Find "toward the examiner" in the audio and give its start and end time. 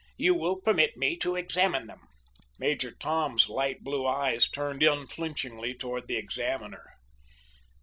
5.75-6.93